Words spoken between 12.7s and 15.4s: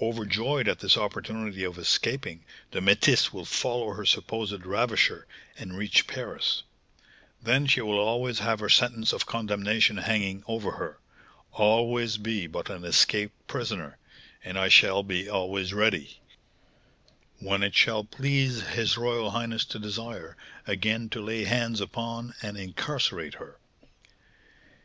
an escaped prisoner, and I shall be